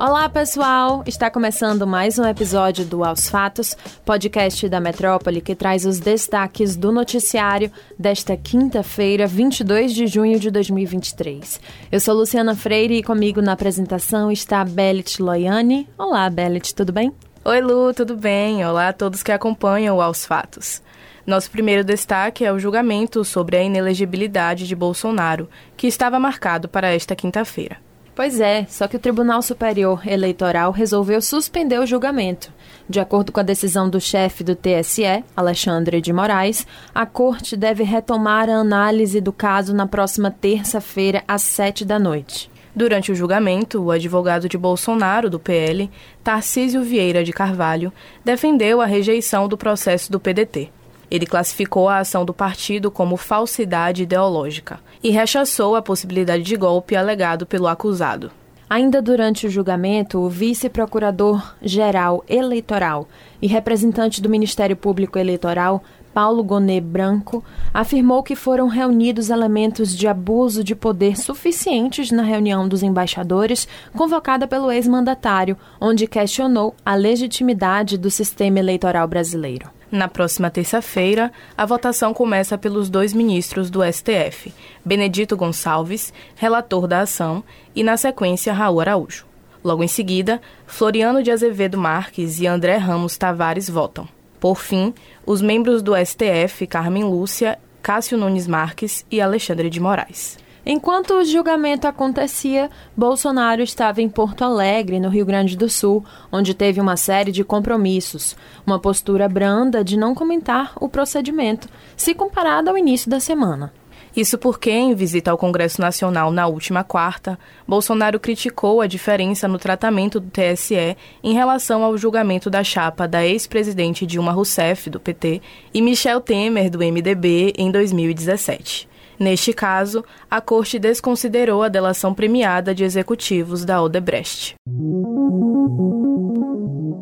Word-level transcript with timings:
Olá, 0.00 0.28
pessoal! 0.28 1.02
Está 1.06 1.28
começando 1.28 1.84
mais 1.84 2.20
um 2.20 2.24
episódio 2.24 2.84
do 2.84 3.02
Aos 3.02 3.28
Fatos, 3.28 3.76
podcast 4.04 4.68
da 4.68 4.78
Metrópole 4.78 5.40
que 5.40 5.56
traz 5.56 5.84
os 5.84 5.98
destaques 5.98 6.76
do 6.76 6.92
noticiário 6.92 7.68
desta 7.98 8.36
quinta-feira, 8.36 9.26
22 9.26 9.92
de 9.92 10.06
junho 10.06 10.38
de 10.38 10.52
2023. 10.52 11.60
Eu 11.90 11.98
sou 11.98 12.14
Luciana 12.14 12.54
Freire 12.54 12.98
e 12.98 13.02
comigo 13.02 13.42
na 13.42 13.54
apresentação 13.54 14.30
está 14.30 14.64
Belit 14.64 15.20
Loiane. 15.20 15.88
Olá, 15.98 16.30
Belit, 16.30 16.76
tudo 16.76 16.92
bem? 16.92 17.12
Oi, 17.44 17.60
Lu, 17.60 17.92
tudo 17.92 18.16
bem? 18.16 18.64
Olá 18.64 18.90
a 18.90 18.92
todos 18.92 19.24
que 19.24 19.32
acompanham 19.32 19.96
o 19.96 20.00
Aos 20.00 20.24
Fatos. 20.24 20.80
Nosso 21.26 21.50
primeiro 21.50 21.82
destaque 21.82 22.44
é 22.44 22.52
o 22.52 22.58
julgamento 22.60 23.24
sobre 23.24 23.56
a 23.56 23.64
inelegibilidade 23.64 24.68
de 24.68 24.76
Bolsonaro, 24.76 25.48
que 25.76 25.88
estava 25.88 26.20
marcado 26.20 26.68
para 26.68 26.94
esta 26.94 27.16
quinta-feira. 27.16 27.87
Pois 28.18 28.40
é, 28.40 28.66
só 28.68 28.88
que 28.88 28.96
o 28.96 28.98
Tribunal 28.98 29.40
Superior 29.40 30.04
Eleitoral 30.04 30.72
resolveu 30.72 31.22
suspender 31.22 31.78
o 31.78 31.86
julgamento. 31.86 32.52
De 32.88 32.98
acordo 32.98 33.30
com 33.30 33.38
a 33.38 33.44
decisão 33.44 33.88
do 33.88 34.00
chefe 34.00 34.42
do 34.42 34.56
TSE, 34.56 35.22
Alexandre 35.36 36.00
de 36.00 36.12
Moraes, 36.12 36.66
a 36.92 37.06
corte 37.06 37.56
deve 37.56 37.84
retomar 37.84 38.50
a 38.50 38.56
análise 38.56 39.20
do 39.20 39.32
caso 39.32 39.72
na 39.72 39.86
próxima 39.86 40.32
terça-feira, 40.32 41.22
às 41.28 41.42
sete 41.42 41.84
da 41.84 41.96
noite. 41.96 42.50
Durante 42.74 43.12
o 43.12 43.14
julgamento, 43.14 43.80
o 43.80 43.92
advogado 43.92 44.48
de 44.48 44.58
Bolsonaro, 44.58 45.30
do 45.30 45.38
PL, 45.38 45.88
Tarcísio 46.24 46.82
Vieira 46.82 47.22
de 47.22 47.32
Carvalho, 47.32 47.92
defendeu 48.24 48.80
a 48.80 48.86
rejeição 48.86 49.46
do 49.46 49.56
processo 49.56 50.10
do 50.10 50.18
PDT. 50.18 50.72
Ele 51.10 51.26
classificou 51.26 51.88
a 51.88 51.98
ação 51.98 52.24
do 52.24 52.34
partido 52.34 52.90
como 52.90 53.16
falsidade 53.16 54.02
ideológica 54.02 54.80
e 55.02 55.10
rechaçou 55.10 55.76
a 55.76 55.82
possibilidade 55.82 56.42
de 56.42 56.56
golpe 56.56 56.96
alegado 56.96 57.46
pelo 57.46 57.66
acusado. 57.66 58.30
Ainda 58.68 59.00
durante 59.00 59.46
o 59.46 59.50
julgamento, 59.50 60.18
o 60.18 60.28
vice-procurador-geral 60.28 62.22
eleitoral 62.28 63.08
e 63.40 63.46
representante 63.46 64.20
do 64.20 64.28
Ministério 64.28 64.76
Público 64.76 65.18
Eleitoral, 65.18 65.82
Paulo 66.12 66.44
Gonet 66.44 66.82
Branco, 66.82 67.42
afirmou 67.72 68.22
que 68.22 68.36
foram 68.36 68.68
reunidos 68.68 69.30
elementos 69.30 69.96
de 69.96 70.06
abuso 70.06 70.62
de 70.62 70.74
poder 70.74 71.16
suficientes 71.16 72.10
na 72.10 72.22
reunião 72.22 72.68
dos 72.68 72.82
embaixadores 72.82 73.66
convocada 73.96 74.46
pelo 74.46 74.70
ex-mandatário, 74.70 75.56
onde 75.80 76.06
questionou 76.06 76.74
a 76.84 76.94
legitimidade 76.94 77.96
do 77.96 78.10
sistema 78.10 78.58
eleitoral 78.58 79.08
brasileiro. 79.08 79.77
Na 79.90 80.06
próxima 80.06 80.50
terça-feira, 80.50 81.32
a 81.56 81.64
votação 81.64 82.12
começa 82.12 82.58
pelos 82.58 82.90
dois 82.90 83.14
ministros 83.14 83.70
do 83.70 83.80
STF, 83.82 84.52
Benedito 84.84 85.34
Gonçalves, 85.34 86.12
relator 86.36 86.86
da 86.86 87.00
ação, 87.00 87.42
e, 87.74 87.82
na 87.82 87.96
sequência, 87.96 88.52
Raul 88.52 88.80
Araújo. 88.80 89.26
Logo 89.64 89.82
em 89.82 89.88
seguida, 89.88 90.40
Floriano 90.66 91.22
de 91.22 91.30
Azevedo 91.30 91.78
Marques 91.78 92.38
e 92.38 92.46
André 92.46 92.76
Ramos 92.76 93.16
Tavares 93.16 93.68
votam. 93.68 94.06
Por 94.38 94.60
fim, 94.60 94.92
os 95.26 95.40
membros 95.40 95.82
do 95.82 95.92
STF, 95.96 96.66
Carmen 96.66 97.04
Lúcia, 97.04 97.58
Cássio 97.82 98.18
Nunes 98.18 98.46
Marques 98.46 99.06
e 99.10 99.20
Alexandre 99.20 99.70
de 99.70 99.80
Moraes. 99.80 100.38
Enquanto 100.70 101.14
o 101.14 101.24
julgamento 101.24 101.86
acontecia, 101.86 102.68
Bolsonaro 102.94 103.62
estava 103.62 104.02
em 104.02 104.08
Porto 104.10 104.44
Alegre, 104.44 105.00
no 105.00 105.08
Rio 105.08 105.24
Grande 105.24 105.56
do 105.56 105.66
Sul, 105.66 106.04
onde 106.30 106.52
teve 106.52 106.78
uma 106.78 106.94
série 106.94 107.32
de 107.32 107.42
compromissos, 107.42 108.36
uma 108.66 108.78
postura 108.78 109.26
branda 109.30 109.82
de 109.82 109.96
não 109.96 110.14
comentar 110.14 110.74
o 110.78 110.86
procedimento, 110.86 111.70
se 111.96 112.14
comparado 112.14 112.68
ao 112.68 112.76
início 112.76 113.08
da 113.08 113.18
semana. 113.18 113.72
Isso 114.14 114.36
porque, 114.36 114.70
em 114.70 114.94
visita 114.94 115.30
ao 115.30 115.38
Congresso 115.38 115.80
Nacional 115.80 116.30
na 116.30 116.46
última 116.46 116.84
quarta, 116.84 117.38
Bolsonaro 117.66 118.20
criticou 118.20 118.82
a 118.82 118.86
diferença 118.86 119.48
no 119.48 119.58
tratamento 119.58 120.20
do 120.20 120.28
TSE 120.28 120.98
em 121.24 121.32
relação 121.32 121.82
ao 121.82 121.96
julgamento 121.96 122.50
da 122.50 122.62
chapa 122.62 123.08
da 123.08 123.24
ex-presidente 123.24 124.04
Dilma 124.04 124.32
Rousseff, 124.32 124.90
do 124.90 125.00
PT, 125.00 125.40
e 125.72 125.80
Michel 125.80 126.20
Temer, 126.20 126.68
do 126.68 126.80
MDB, 126.80 127.54
em 127.56 127.70
2017. 127.70 128.86
Neste 129.18 129.52
caso, 129.52 130.04
a 130.30 130.40
corte 130.40 130.78
desconsiderou 130.78 131.62
a 131.62 131.68
delação 131.68 132.14
premiada 132.14 132.72
de 132.72 132.84
executivos 132.84 133.64
da 133.64 133.82
Odebrecht. 133.82 134.54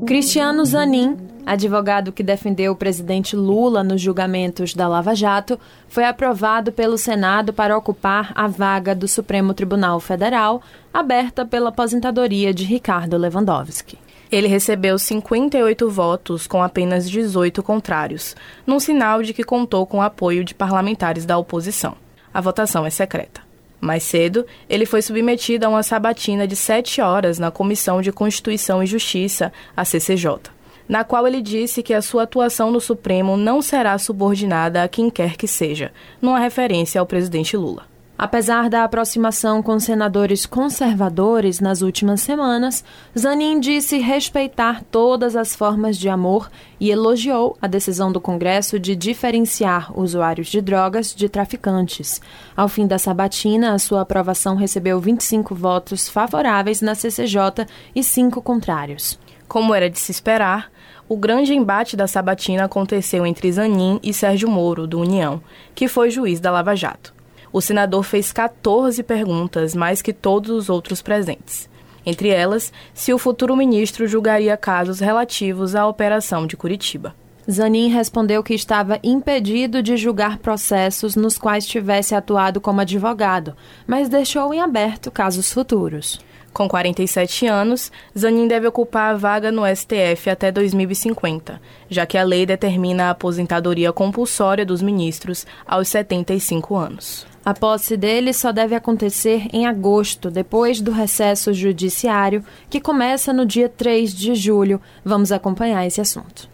Cristiano 0.07 0.65
Zanin, 0.65 1.17
advogado 1.45 2.13
que 2.13 2.23
defendeu 2.23 2.73
o 2.73 2.77
presidente 2.77 3.37
Lula 3.37 3.85
nos 3.85 4.01
julgamentos 4.01 4.73
da 4.73 4.89
Lava 4.89 5.15
Jato, 5.15 5.59
foi 5.89 6.05
aprovado 6.05 6.73
pelo 6.73 6.97
Senado 6.97 7.53
para 7.53 7.77
ocupar 7.77 8.33
a 8.35 8.47
vaga 8.47 8.95
do 8.95 9.07
Supremo 9.07 9.53
Tribunal 9.53 10.01
Federal, 10.01 10.63
aberta 10.95 11.45
pela 11.45 11.69
aposentadoria 11.69 12.55
de 12.55 12.65
Ricardo 12.65 13.19
Lewandowski. 13.19 13.99
Ele 14.33 14.49
recebeu 14.49 14.99
58 14.99 15.91
votos 15.91 16.47
com 16.47 16.63
apenas 16.63 17.11
18 17.11 17.63
contrários, 17.63 18.35
num 18.67 18.81
sinal 18.81 19.23
de 19.23 19.35
que 19.35 19.45
contou 19.45 19.87
com 19.87 19.99
o 19.99 20.03
apoio 20.03 20.45
de 20.45 20.55
parlamentares 20.55 21.27
da 21.27 21.37
oposição 21.37 22.06
a 22.37 22.41
votação 22.43 22.85
é 22.85 22.91
secreta. 22.91 23.41
Mais 23.81 24.03
cedo, 24.03 24.45
ele 24.69 24.85
foi 24.85 25.01
submetido 25.01 25.65
a 25.65 25.71
uma 25.71 25.83
sabatina 25.83 26.47
de 26.47 26.55
sete 26.55 27.01
horas 27.01 27.39
na 27.39 27.51
Comissão 27.51 28.03
de 28.03 28.13
Constituição 28.13 28.83
e 28.83 28.87
Justiça, 28.87 29.51
a 29.75 29.87
CCJ, 29.87 30.51
na 30.87 31.03
qual 31.03 31.27
ele 31.27 31.41
disse 31.41 31.83
que 31.83 31.95
a 31.95 32.03
sua 32.03 32.25
atuação 32.25 32.71
no 32.71 32.79
Supremo 32.79 33.39
não 33.39 33.63
será 33.63 33.97
subordinada 33.97 34.83
a 34.83 34.89
quem 34.89 35.09
quer 35.09 35.39
que 35.39 35.49
seja, 35.49 35.91
numa 36.21 36.39
referência 36.39 37.01
ao 37.01 37.07
presidente 37.07 37.57
Lula. 37.57 37.85
Apesar 38.19 38.71
da 38.71 38.83
aproximação 38.83 39.63
com 39.63 39.79
senadores 39.79 40.47
conservadores 40.47 41.61
nas 41.61 41.83
últimas 41.83 42.23
semanas, 42.23 42.83
Zanin 43.17 43.61
disse 43.61 43.99
respeitar 43.99 44.83
todas 44.91 45.37
as 45.37 45.55
formas 45.55 45.99
de 45.99 46.09
amor 46.09 46.51
e 46.81 46.91
elogiou 46.91 47.59
a 47.61 47.67
decisão 47.67 48.11
do 48.11 48.19
Congresso 48.19 48.81
de 48.81 48.97
diferenciar 48.97 49.93
usuários 49.99 50.49
de 50.49 50.63
drogas 50.63 51.15
de 51.15 51.29
traficantes. 51.29 52.23
Ao 52.57 52.69
fim 52.69 52.87
da 52.87 52.99
sabatina, 52.99 53.75
a 53.75 53.79
sua 53.79 54.01
aprovação 54.01 54.57
recebeu 54.57 54.99
25 54.99 55.55
votos 55.55 56.09
favoráveis 56.09 56.81
na 56.81 56.95
CCJ 56.95 57.67
e 57.95 58.03
5 58.03 58.41
contrários. 58.41 59.19
Como 59.47 59.75
era 59.75 59.91
de 59.91 59.99
se 59.99 60.11
esperar, 60.11 60.73
o 61.07 61.19
grande 61.19 61.55
embate 61.55 61.95
da 61.95 62.07
sabatina 62.07 62.65
aconteceu 62.65 63.27
entre 63.27 63.53
Zanin 63.53 64.01
e 64.03 64.15
Sérgio 64.15 64.49
Moro, 64.49 64.87
do 64.87 64.99
União, 64.99 65.43
que 65.75 65.87
foi 65.87 66.11
juiz 66.11 66.41
da 66.41 66.51
Lava 66.51 66.75
Jato 66.75 67.16
o 67.53 67.61
senador 67.61 68.03
fez 68.03 68.33
14 68.33 69.03
perguntas, 69.03 69.75
mais 69.75 70.03
que 70.03 70.13
todos 70.13 70.51
os 70.51 70.69
outros 70.69 71.03
presentes. 71.03 71.69
Entre 72.05 72.29
elas, 72.29 72.73
se 72.95 73.13
o 73.13 73.19
futuro 73.19 73.57
ministro 73.57 74.07
julgaria 74.07 74.57
casos 74.57 75.01
relativos 75.01 75.75
à 75.75 75.87
operação 75.87 76.47
de 76.47 76.57
Curitiba. 76.57 77.15
Zanin 77.51 77.89
respondeu 77.89 78.43
que 78.43 78.55
estava 78.55 78.99
impedido 79.03 79.83
de 79.83 79.97
julgar 79.97 80.39
processos 80.39 81.15
nos 81.15 81.39
quais 81.39 81.67
tivesse 81.67 82.15
atuado 82.15 82.61
como 82.61 82.81
advogado, 82.81 83.57
mas 83.87 84.09
deixou 84.09 84.53
em 84.53 84.61
aberto 84.61 85.11
casos 85.11 85.53
futuros. 85.53 86.21
Com 86.53 86.67
47 86.69 87.47
anos, 87.47 87.93
Zanin 88.19 88.49
deve 88.49 88.67
ocupar 88.67 89.13
a 89.13 89.17
vaga 89.17 89.53
no 89.53 89.63
STF 89.67 90.31
até 90.31 90.51
2050, 90.51 91.61
já 91.89 92.07
que 92.07 92.17
a 92.17 92.23
lei 92.25 92.47
determina 92.47 93.05
a 93.05 93.11
aposentadoria 93.11 93.93
compulsória 93.93 94.65
dos 94.65 94.81
ministros 94.81 95.47
aos 95.67 95.87
75 95.89 96.75
anos. 96.75 97.27
A 97.47 97.55
posse 97.55 97.97
dele 97.97 98.33
só 98.33 98.51
deve 98.51 98.75
acontecer 98.75 99.47
em 99.53 99.69
agosto, 99.69 100.33
depois 100.33 100.81
do 100.81 100.91
recesso 100.91 101.55
judiciário, 101.55 102.45
que 102.69 102.81
começa 102.81 103.33
no 103.33 103.47
dia 103.47 103.69
3 103.69 104.13
de 104.13 104.35
julho. 104.35 104.81
Vamos 105.05 105.31
acompanhar 105.31 105.87
esse 105.87 106.01
assunto. 106.01 106.49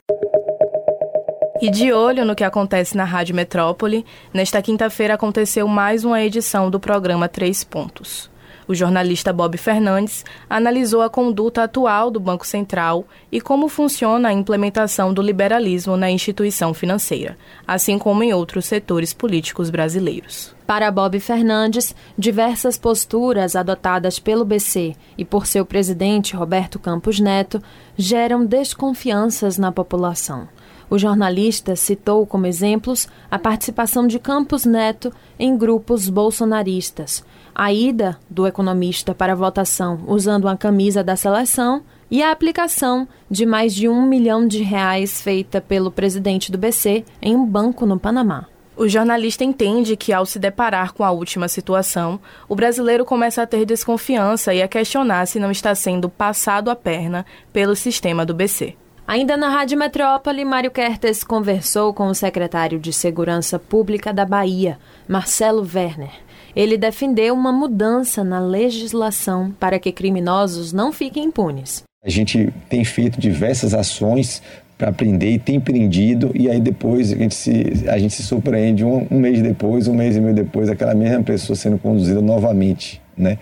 E 1.62 1.70
de 1.70 1.94
olho 1.94 2.26
no 2.26 2.34
que 2.34 2.44
acontece 2.44 2.94
na 2.94 3.04
Rádio 3.04 3.34
Metrópole, 3.34 4.04
nesta 4.34 4.60
quinta-feira 4.60 5.14
aconteceu 5.14 5.66
mais 5.66 6.04
uma 6.04 6.20
edição 6.20 6.68
do 6.68 6.78
programa 6.78 7.26
Três 7.26 7.64
Pontos. 7.64 8.30
O 8.72 8.74
jornalista 8.74 9.34
Bob 9.34 9.58
Fernandes 9.58 10.24
analisou 10.48 11.02
a 11.02 11.10
conduta 11.10 11.64
atual 11.64 12.10
do 12.10 12.18
Banco 12.18 12.46
Central 12.46 13.04
e 13.30 13.38
como 13.38 13.68
funciona 13.68 14.30
a 14.30 14.32
implementação 14.32 15.12
do 15.12 15.20
liberalismo 15.20 15.94
na 15.94 16.10
instituição 16.10 16.72
financeira, 16.72 17.36
assim 17.68 17.98
como 17.98 18.22
em 18.22 18.32
outros 18.32 18.64
setores 18.64 19.12
políticos 19.12 19.68
brasileiros. 19.68 20.54
Para 20.66 20.90
Bob 20.90 21.20
Fernandes, 21.20 21.94
diversas 22.16 22.78
posturas 22.78 23.54
adotadas 23.54 24.18
pelo 24.18 24.42
BC 24.42 24.96
e 25.18 25.24
por 25.26 25.46
seu 25.46 25.66
presidente 25.66 26.34
Roberto 26.34 26.78
Campos 26.78 27.20
Neto 27.20 27.62
geram 27.94 28.42
desconfianças 28.42 29.58
na 29.58 29.70
população. 29.70 30.48
O 30.92 30.98
jornalista 30.98 31.74
citou 31.74 32.26
como 32.26 32.44
exemplos 32.44 33.08
a 33.30 33.38
participação 33.38 34.06
de 34.06 34.18
Campos 34.18 34.66
Neto 34.66 35.10
em 35.38 35.56
grupos 35.56 36.06
bolsonaristas, 36.10 37.24
a 37.54 37.72
ida 37.72 38.18
do 38.28 38.46
economista 38.46 39.14
para 39.14 39.34
votação 39.34 40.04
usando 40.06 40.44
uma 40.44 40.54
camisa 40.54 41.02
da 41.02 41.16
seleção 41.16 41.82
e 42.10 42.22
a 42.22 42.30
aplicação 42.30 43.08
de 43.30 43.46
mais 43.46 43.74
de 43.74 43.88
um 43.88 44.02
milhão 44.02 44.46
de 44.46 44.62
reais 44.62 45.22
feita 45.22 45.62
pelo 45.62 45.90
presidente 45.90 46.52
do 46.52 46.58
BC 46.58 47.06
em 47.22 47.34
um 47.34 47.46
banco 47.46 47.86
no 47.86 47.98
Panamá. 47.98 48.44
O 48.76 48.86
jornalista 48.86 49.44
entende 49.44 49.96
que, 49.96 50.12
ao 50.12 50.26
se 50.26 50.38
deparar 50.38 50.92
com 50.92 51.04
a 51.04 51.10
última 51.10 51.48
situação, 51.48 52.20
o 52.46 52.54
brasileiro 52.54 53.06
começa 53.06 53.40
a 53.40 53.46
ter 53.46 53.64
desconfiança 53.64 54.52
e 54.52 54.60
a 54.60 54.68
questionar 54.68 55.24
se 55.24 55.40
não 55.40 55.50
está 55.50 55.74
sendo 55.74 56.10
passado 56.10 56.70
a 56.70 56.76
perna 56.76 57.24
pelo 57.50 57.74
sistema 57.74 58.26
do 58.26 58.34
BC. 58.34 58.76
Ainda 59.12 59.36
na 59.36 59.50
Rádio 59.50 59.76
Metrópole, 59.76 60.42
Mário 60.42 60.70
Kertes 60.70 61.22
conversou 61.22 61.92
com 61.92 62.06
o 62.06 62.14
secretário 62.14 62.80
de 62.80 62.94
Segurança 62.94 63.58
Pública 63.58 64.10
da 64.10 64.24
Bahia, 64.24 64.78
Marcelo 65.06 65.60
Werner. 65.60 66.12
Ele 66.56 66.78
defendeu 66.78 67.34
uma 67.34 67.52
mudança 67.52 68.24
na 68.24 68.40
legislação 68.40 69.54
para 69.60 69.78
que 69.78 69.92
criminosos 69.92 70.72
não 70.72 70.90
fiquem 70.90 71.24
impunes. 71.24 71.82
A 72.02 72.08
gente 72.08 72.50
tem 72.70 72.86
feito 72.86 73.20
diversas 73.20 73.74
ações 73.74 74.42
para 74.82 74.90
aprender 74.90 75.30
e 75.30 75.38
tem 75.38 75.60
prendido 75.60 76.32
e 76.34 76.50
aí 76.50 76.60
depois 76.60 77.12
a 77.12 77.16
gente 77.16 77.36
se, 77.36 77.84
a 77.86 77.96
gente 77.98 78.14
se 78.14 78.24
surpreende 78.24 78.84
um, 78.84 79.06
um, 79.08 79.20
mês 79.20 79.40
depois, 79.40 79.86
um 79.86 79.94
mês 79.94 80.16
e 80.16 80.20
meio 80.20 80.34
depois, 80.34 80.68
aquela 80.68 80.92
mesma 80.92 81.22
pessoa 81.22 81.54
sendo 81.54 81.78
conduzida 81.78 82.20
novamente. 82.20 83.00
Né? 83.16 83.38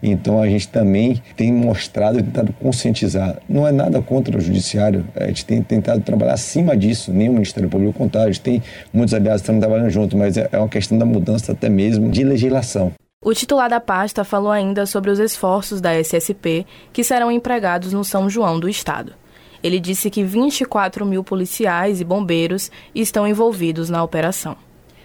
Então 0.00 0.40
a 0.40 0.46
gente 0.48 0.68
também 0.68 1.20
tem 1.34 1.52
mostrado, 1.52 2.22
tentado 2.22 2.52
conscientizar. 2.52 3.38
Não 3.48 3.66
é 3.66 3.72
nada 3.72 4.00
contra 4.00 4.38
o 4.38 4.40
judiciário, 4.40 5.04
a 5.16 5.26
gente 5.26 5.44
tem 5.44 5.60
tentado 5.60 6.00
trabalhar 6.00 6.34
acima 6.34 6.76
disso, 6.76 7.12
nem 7.12 7.28
o 7.28 7.32
Ministério 7.32 7.68
Público 7.68 7.98
contrário, 7.98 8.28
a 8.28 8.32
gente 8.32 8.42
tem 8.42 8.62
muitos 8.92 9.14
aliados 9.14 9.42
que 9.42 9.50
estão 9.50 9.58
trabalhando 9.58 9.90
junto, 9.90 10.16
mas 10.16 10.36
é, 10.36 10.48
é 10.52 10.58
uma 10.58 10.68
questão 10.68 10.96
da 10.96 11.04
mudança 11.04 11.50
até 11.50 11.68
mesmo 11.68 12.08
de 12.08 12.22
legislação. 12.22 12.92
O 13.20 13.34
titular 13.34 13.68
da 13.68 13.80
pasta 13.80 14.22
falou 14.22 14.52
ainda 14.52 14.86
sobre 14.86 15.10
os 15.10 15.18
esforços 15.18 15.80
da 15.80 15.98
SSP 15.98 16.64
que 16.92 17.02
serão 17.02 17.32
empregados 17.32 17.92
no 17.92 18.04
São 18.04 18.30
João 18.30 18.60
do 18.60 18.68
Estado. 18.68 19.23
Ele 19.64 19.80
disse 19.80 20.08
que 20.10 20.22
24 20.22 21.04
mil 21.06 21.24
policiais 21.24 21.98
e 21.98 22.04
bombeiros 22.04 22.70
estão 22.94 23.26
envolvidos 23.26 23.88
na 23.88 24.04
operação. 24.04 24.54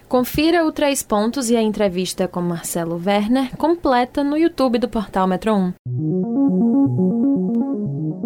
Confira 0.09 0.65
o 0.65 0.73
Três 0.73 1.01
Pontos 1.01 1.49
e 1.49 1.55
a 1.55 1.61
entrevista 1.61 2.27
com 2.27 2.41
Marcelo 2.41 3.01
Werner 3.05 3.55
completa 3.55 4.21
no 4.21 4.35
YouTube 4.35 4.77
do 4.77 4.89
portal 4.89 5.25
Metro 5.27 5.55
1. 5.55 5.73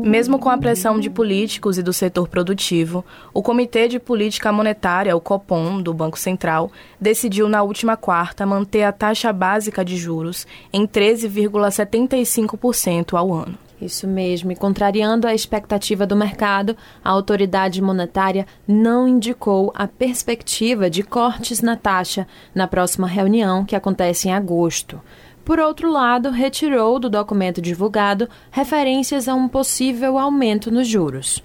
Mesmo 0.02 0.40
com 0.40 0.50
a 0.50 0.58
pressão 0.58 1.00
de 1.00 1.08
políticos 1.10 1.78
e 1.78 1.84
do 1.84 1.94
setor 1.94 2.28
produtivo, 2.28 3.06
o 3.34 3.42
Comitê 3.44 3.88
de 3.88 4.00
Política 4.00 4.52
Monetária, 4.52 5.16
o 5.16 5.22
COPOM, 5.22 5.82
do 5.82 5.94
Banco 5.94 6.18
Central, 6.18 6.72
decidiu 7.00 7.48
na 7.48 7.64
última 7.64 7.96
quarta 7.96 8.46
manter 8.46 8.84
a 8.84 8.92
taxa 8.92 9.32
básica 9.32 9.86
de 9.86 9.96
juros 9.98 10.48
em 10.74 10.86
13,75% 10.88 13.18
ao 13.18 13.34
ano. 13.34 13.58
Isso 13.84 14.08
mesmo, 14.08 14.50
e 14.52 14.56
contrariando 14.56 15.28
a 15.28 15.34
expectativa 15.34 16.08
do 16.08 16.16
mercado, 16.16 16.78
a 17.04 17.10
autoridade 17.10 17.82
monetária 17.82 18.48
não 18.66 19.08
indicou 19.08 19.74
a 19.76 19.88
perspectiva 19.88 20.90
de 20.90 21.04
cortes 21.04 21.62
na 21.62 21.76
taxa 21.76 22.26
na 22.56 22.66
próxima 22.66 23.08
reunião, 23.08 23.66
que 23.66 23.76
acontece 23.76 24.30
em 24.30 24.34
agosto. 24.34 25.02
Por 25.44 25.60
outro 25.60 25.92
lado, 25.92 26.30
retirou 26.30 26.98
do 26.98 27.10
documento 27.10 27.62
divulgado 27.62 28.30
referências 28.50 29.28
a 29.28 29.34
um 29.34 29.50
possível 29.50 30.18
aumento 30.18 30.72
nos 30.72 30.88
juros. 30.88 31.44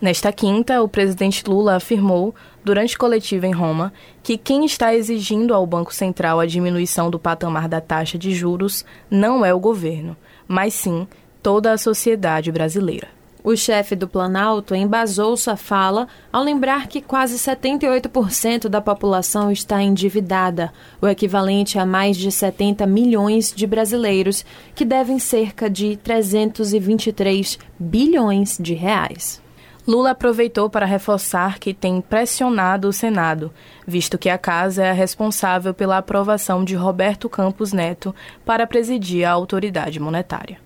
Nesta 0.00 0.32
quinta, 0.32 0.80
o 0.80 0.88
presidente 0.88 1.42
Lula 1.46 1.74
afirmou, 1.74 2.32
durante 2.64 2.96
coletiva 2.96 3.48
em 3.48 3.52
Roma, 3.52 3.92
que 4.22 4.38
quem 4.38 4.64
está 4.64 4.94
exigindo 4.94 5.52
ao 5.52 5.66
Banco 5.66 5.92
Central 5.92 6.38
a 6.38 6.46
diminuição 6.46 7.10
do 7.10 7.18
patamar 7.18 7.68
da 7.68 7.80
taxa 7.80 8.16
de 8.16 8.32
juros 8.32 8.84
não 9.10 9.44
é 9.44 9.52
o 9.52 9.58
governo, 9.58 10.16
mas 10.46 10.72
sim 10.72 11.06
toda 11.42 11.72
a 11.72 11.78
sociedade 11.78 12.50
brasileira. 12.50 13.08
O 13.42 13.56
chefe 13.56 13.96
do 13.96 14.06
Planalto 14.06 14.74
embasou 14.74 15.34
sua 15.34 15.56
fala 15.56 16.06
ao 16.30 16.42
lembrar 16.42 16.88
que 16.88 17.00
quase 17.00 17.38
78% 17.38 18.68
da 18.68 18.82
população 18.82 19.50
está 19.50 19.82
endividada, 19.82 20.70
o 21.00 21.08
equivalente 21.08 21.78
a 21.78 21.86
mais 21.86 22.18
de 22.18 22.30
70 22.30 22.86
milhões 22.86 23.50
de 23.50 23.66
brasileiros, 23.66 24.44
que 24.74 24.84
devem 24.84 25.18
cerca 25.18 25.70
de 25.70 25.96
323 25.96 27.58
bilhões 27.78 28.58
de 28.60 28.74
reais. 28.74 29.40
Lula 29.88 30.10
aproveitou 30.10 30.68
para 30.68 30.84
reforçar 30.84 31.58
que 31.58 31.72
tem 31.72 32.02
pressionado 32.02 32.88
o 32.88 32.92
Senado, 32.92 33.50
visto 33.86 34.18
que 34.18 34.28
a 34.28 34.36
casa 34.36 34.84
é 34.84 34.90
a 34.90 34.94
responsável 34.94 35.72
pela 35.72 35.96
aprovação 35.96 36.62
de 36.62 36.74
Roberto 36.74 37.28
Campos 37.28 37.72
Neto 37.72 38.14
para 38.44 38.66
presidir 38.66 39.24
a 39.24 39.32
autoridade 39.32 39.98
monetária. 39.98 40.58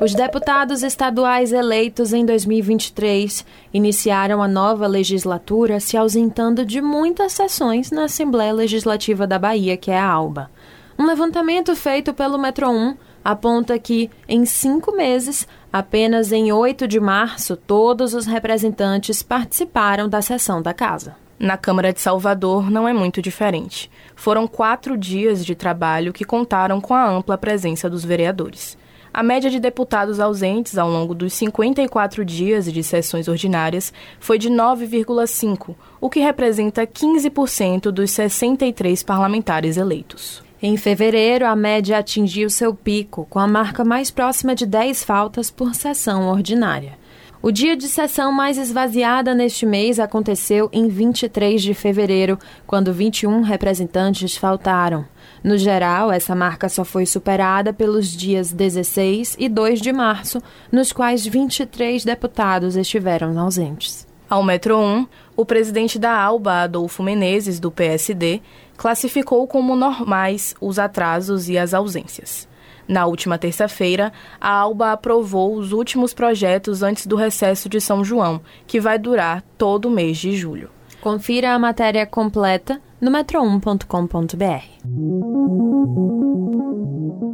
Os 0.00 0.14
deputados 0.14 0.82
estaduais 0.82 1.52
eleitos 1.52 2.14
em 2.14 2.24
2023 2.24 3.44
iniciaram 3.70 4.42
a 4.42 4.48
nova 4.48 4.86
legislatura 4.86 5.78
se 5.78 5.94
ausentando 5.94 6.64
de 6.64 6.80
muitas 6.80 7.34
sessões 7.34 7.90
na 7.90 8.04
Assembleia 8.04 8.50
Legislativa 8.50 9.26
da 9.26 9.38
Bahia, 9.38 9.76
que 9.76 9.90
é 9.90 9.98
a 9.98 10.08
ALBA. 10.08 10.50
Um 10.98 11.04
levantamento 11.04 11.76
feito 11.76 12.14
pelo 12.14 12.38
Metro 12.38 12.70
1 12.70 12.96
aponta 13.22 13.78
que, 13.78 14.08
em 14.26 14.46
cinco 14.46 14.96
meses, 14.96 15.46
apenas 15.70 16.32
em 16.32 16.50
8 16.50 16.88
de 16.88 16.98
março, 16.98 17.54
todos 17.54 18.14
os 18.14 18.24
representantes 18.24 19.22
participaram 19.22 20.08
da 20.08 20.22
sessão 20.22 20.62
da 20.62 20.72
casa. 20.72 21.14
Na 21.38 21.58
Câmara 21.58 21.92
de 21.92 22.00
Salvador 22.00 22.70
não 22.70 22.88
é 22.88 22.92
muito 22.94 23.20
diferente. 23.20 23.90
Foram 24.16 24.46
quatro 24.46 24.96
dias 24.96 25.44
de 25.44 25.54
trabalho 25.54 26.10
que 26.10 26.24
contaram 26.24 26.80
com 26.80 26.94
a 26.94 27.06
ampla 27.06 27.36
presença 27.36 27.88
dos 27.90 28.02
vereadores. 28.02 28.78
A 29.12 29.24
média 29.24 29.50
de 29.50 29.58
deputados 29.58 30.20
ausentes 30.20 30.78
ao 30.78 30.88
longo 30.88 31.14
dos 31.14 31.32
54 31.32 32.24
dias 32.24 32.72
de 32.72 32.82
sessões 32.82 33.26
ordinárias 33.26 33.92
foi 34.20 34.38
de 34.38 34.48
9,5, 34.48 35.74
o 36.00 36.08
que 36.08 36.20
representa 36.20 36.86
15% 36.86 37.90
dos 37.90 38.12
63 38.12 39.02
parlamentares 39.02 39.76
eleitos. 39.76 40.44
Em 40.62 40.76
fevereiro, 40.76 41.44
a 41.44 41.56
média 41.56 41.98
atingiu 41.98 42.48
seu 42.48 42.72
pico, 42.72 43.26
com 43.28 43.38
a 43.38 43.48
marca 43.48 43.84
mais 43.84 44.10
próxima 44.10 44.54
de 44.54 44.64
10 44.64 45.02
faltas 45.02 45.50
por 45.50 45.74
sessão 45.74 46.28
ordinária. 46.28 46.99
O 47.42 47.50
dia 47.50 47.74
de 47.74 47.88
sessão 47.88 48.30
mais 48.30 48.58
esvaziada 48.58 49.34
neste 49.34 49.64
mês 49.64 49.98
aconteceu 49.98 50.68
em 50.74 50.88
23 50.88 51.62
de 51.62 51.72
fevereiro, 51.72 52.38
quando 52.66 52.92
21 52.92 53.40
representantes 53.40 54.36
faltaram. 54.36 55.06
No 55.42 55.56
geral, 55.56 56.12
essa 56.12 56.34
marca 56.34 56.68
só 56.68 56.84
foi 56.84 57.06
superada 57.06 57.72
pelos 57.72 58.08
dias 58.08 58.52
16 58.52 59.36
e 59.38 59.48
2 59.48 59.80
de 59.80 59.90
março, 59.90 60.42
nos 60.70 60.92
quais 60.92 61.26
23 61.26 62.04
deputados 62.04 62.76
estiveram 62.76 63.38
ausentes. 63.40 64.06
Ao 64.28 64.42
Metro 64.42 64.78
1, 64.78 65.06
o 65.34 65.46
presidente 65.46 65.98
da 65.98 66.12
ALBA, 66.12 66.64
Adolfo 66.64 67.02
Menezes, 67.02 67.58
do 67.58 67.70
PSD, 67.70 68.42
classificou 68.76 69.46
como 69.46 69.74
normais 69.74 70.54
os 70.60 70.78
atrasos 70.78 71.48
e 71.48 71.56
as 71.56 71.72
ausências. 71.72 72.49
Na 72.90 73.06
última 73.06 73.38
terça-feira, 73.38 74.12
a 74.40 74.50
ALBA 74.50 74.90
aprovou 74.90 75.54
os 75.54 75.70
últimos 75.70 76.12
projetos 76.12 76.82
antes 76.82 77.06
do 77.06 77.14
recesso 77.14 77.68
de 77.68 77.80
São 77.80 78.02
João, 78.02 78.40
que 78.66 78.80
vai 78.80 78.98
durar 78.98 79.44
todo 79.56 79.84
o 79.84 79.90
mês 79.92 80.18
de 80.18 80.36
julho. 80.36 80.68
Confira 81.00 81.54
a 81.54 81.58
matéria 81.58 82.04
completa 82.04 82.82
no 83.00 83.08
metro1.com.br. 83.12 84.64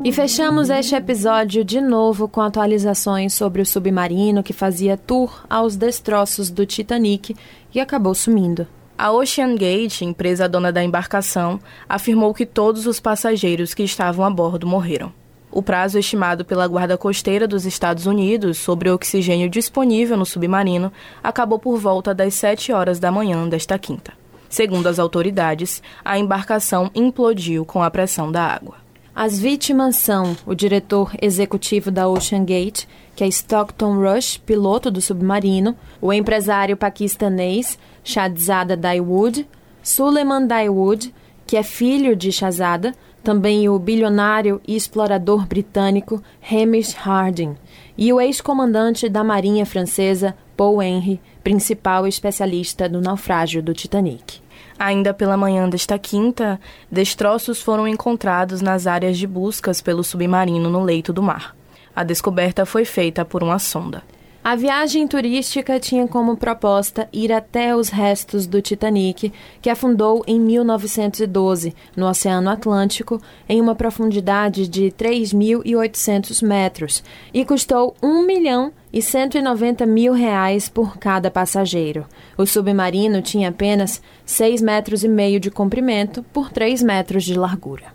E 0.04 0.12
fechamos 0.12 0.68
este 0.68 0.94
episódio 0.94 1.64
de 1.64 1.80
novo 1.80 2.28
com 2.28 2.42
atualizações 2.42 3.32
sobre 3.32 3.62
o 3.62 3.66
submarino 3.66 4.42
que 4.42 4.52
fazia 4.52 4.98
tour 4.98 5.42
aos 5.48 5.74
destroços 5.74 6.50
do 6.50 6.66
Titanic 6.66 7.34
e 7.74 7.80
acabou 7.80 8.14
sumindo. 8.14 8.66
A 8.98 9.10
Ocean 9.10 9.54
Gate, 9.54 10.02
empresa 10.02 10.46
dona 10.46 10.70
da 10.70 10.84
embarcação, 10.84 11.58
afirmou 11.88 12.34
que 12.34 12.44
todos 12.44 12.86
os 12.86 13.00
passageiros 13.00 13.72
que 13.72 13.82
estavam 13.82 14.22
a 14.22 14.28
bordo 14.28 14.66
morreram. 14.66 15.14
O 15.56 15.62
prazo 15.62 15.98
estimado 15.98 16.44
pela 16.44 16.68
Guarda 16.68 16.98
Costeira 16.98 17.48
dos 17.48 17.64
Estados 17.64 18.04
Unidos 18.04 18.58
sobre 18.58 18.90
o 18.90 18.94
oxigênio 18.94 19.48
disponível 19.48 20.14
no 20.14 20.26
submarino 20.26 20.92
acabou 21.24 21.58
por 21.58 21.78
volta 21.78 22.12
das 22.14 22.34
7 22.34 22.74
horas 22.74 22.98
da 22.98 23.10
manhã 23.10 23.48
desta 23.48 23.78
quinta. 23.78 24.12
Segundo 24.50 24.86
as 24.86 24.98
autoridades, 24.98 25.82
a 26.04 26.18
embarcação 26.18 26.90
implodiu 26.94 27.64
com 27.64 27.82
a 27.82 27.90
pressão 27.90 28.30
da 28.30 28.42
água. 28.42 28.74
As 29.14 29.38
vítimas 29.38 29.96
são 29.96 30.36
o 30.44 30.54
diretor 30.54 31.12
executivo 31.22 31.90
da 31.90 32.06
Ocean 32.06 32.44
Gate, 32.44 32.84
que 33.14 33.24
é 33.24 33.26
Stockton 33.26 33.94
Rush, 33.94 34.36
piloto 34.36 34.90
do 34.90 35.00
submarino, 35.00 35.74
o 36.02 36.12
empresário 36.12 36.76
paquistanês 36.76 37.78
Shahzada 38.04 38.76
Daewoo, 38.76 39.46
Suleiman 39.82 40.46
Daewoo, 40.46 40.98
que 41.46 41.56
é 41.56 41.62
filho 41.62 42.16
de 42.16 42.32
Shahzada, 42.32 42.94
também 43.22 43.68
o 43.68 43.78
bilionário 43.78 44.60
e 44.66 44.76
explorador 44.76 45.46
britânico 45.46 46.22
Hamish 46.48 46.94
Harding 46.94 47.56
e 47.98 48.12
o 48.12 48.20
ex-comandante 48.20 49.08
da 49.08 49.24
Marinha 49.24 49.66
Francesa 49.66 50.36
Paul 50.56 50.82
Henry, 50.82 51.20
principal 51.42 52.06
especialista 52.06 52.88
do 52.88 53.00
naufrágio 53.00 53.62
do 53.62 53.74
Titanic. 53.74 54.40
Ainda 54.78 55.14
pela 55.14 55.36
manhã 55.36 55.68
desta 55.68 55.98
quinta, 55.98 56.60
destroços 56.90 57.62
foram 57.62 57.88
encontrados 57.88 58.60
nas 58.60 58.86
áreas 58.86 59.16
de 59.16 59.26
buscas 59.26 59.80
pelo 59.80 60.04
submarino 60.04 60.68
no 60.68 60.82
leito 60.82 61.12
do 61.12 61.22
mar. 61.22 61.56
A 61.94 62.04
descoberta 62.04 62.66
foi 62.66 62.84
feita 62.84 63.24
por 63.24 63.42
uma 63.42 63.58
sonda. 63.58 64.02
A 64.46 64.54
viagem 64.54 65.08
turística 65.08 65.80
tinha 65.80 66.06
como 66.06 66.36
proposta 66.36 67.08
ir 67.12 67.32
até 67.32 67.74
os 67.74 67.88
restos 67.88 68.46
do 68.46 68.62
Titanic, 68.62 69.32
que 69.60 69.68
afundou 69.68 70.22
em 70.24 70.38
1912 70.38 71.74
no 71.96 72.08
Oceano 72.08 72.48
Atlântico, 72.48 73.20
em 73.48 73.60
uma 73.60 73.74
profundidade 73.74 74.68
de 74.68 74.92
3.800 74.92 76.46
metros, 76.46 77.02
e 77.34 77.44
custou 77.44 77.96
1 78.00 78.24
milhão 78.24 78.72
e 78.92 79.02
190 79.02 79.84
mil 79.84 80.12
reais 80.12 80.68
por 80.68 80.96
cada 80.96 81.28
passageiro. 81.28 82.06
O 82.38 82.46
submarino 82.46 83.20
tinha 83.22 83.48
apenas 83.48 84.00
6 84.24 84.62
metros 84.62 85.02
e 85.02 85.08
meio 85.08 85.40
de 85.40 85.50
comprimento 85.50 86.22
por 86.32 86.52
3 86.52 86.84
metros 86.84 87.24
de 87.24 87.34
largura. 87.34 87.94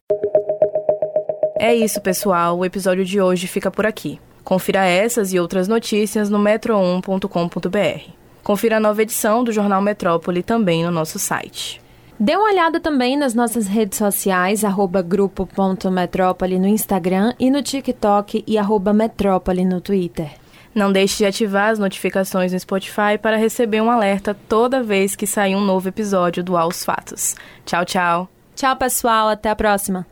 É 1.57 1.73
isso, 1.73 2.01
pessoal. 2.01 2.57
O 2.57 2.65
episódio 2.65 3.05
de 3.05 3.21
hoje 3.21 3.47
fica 3.47 3.71
por 3.71 3.85
aqui. 3.85 4.19
Confira 4.43 4.85
essas 4.85 5.33
e 5.33 5.39
outras 5.39 5.67
notícias 5.67 6.29
no 6.29 6.39
metro1.com.br. 6.39 8.11
Confira 8.43 8.77
a 8.77 8.79
nova 8.79 9.01
edição 9.01 9.43
do 9.43 9.51
Jornal 9.51 9.81
Metrópole 9.81 10.41
também 10.41 10.83
no 10.83 10.91
nosso 10.91 11.19
site. 11.19 11.81
Dê 12.19 12.35
uma 12.35 12.51
olhada 12.51 12.79
também 12.79 13.17
nas 13.17 13.33
nossas 13.33 13.65
redes 13.65 13.97
sociais, 13.97 14.63
arroba 14.63 15.01
grupo.metrópole 15.01 16.59
no 16.59 16.67
Instagram 16.67 17.33
e 17.39 17.49
no 17.49 17.63
TikTok 17.63 18.43
e 18.45 18.57
arroba 18.57 18.93
metrópole 18.93 19.65
no 19.65 19.81
Twitter. 19.81 20.29
Não 20.73 20.91
deixe 20.91 21.17
de 21.17 21.25
ativar 21.25 21.69
as 21.69 21.79
notificações 21.79 22.53
no 22.53 22.59
Spotify 22.59 23.17
para 23.21 23.37
receber 23.37 23.81
um 23.81 23.89
alerta 23.89 24.37
toda 24.47 24.83
vez 24.83 25.15
que 25.15 25.27
sair 25.27 25.55
um 25.55 25.65
novo 25.65 25.89
episódio 25.89 26.43
do 26.43 26.55
Aos 26.55 26.85
Fatos. 26.85 27.35
Tchau, 27.65 27.83
tchau. 27.85 28.29
Tchau, 28.55 28.75
pessoal. 28.75 29.29
Até 29.29 29.49
a 29.49 29.55
próxima. 29.55 30.05